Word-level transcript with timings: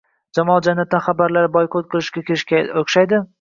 jamoalar 0.37 0.63
jannatdan 0.67 1.03
xabarlarni 1.07 1.51
boykot 1.57 1.93
qilishga 1.93 2.25
kirishganga 2.31 2.81
o’xshaydi. 2.83 3.23